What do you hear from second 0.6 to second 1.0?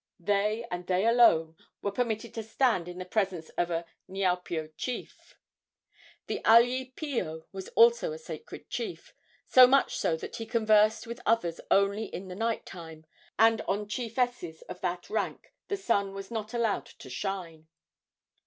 and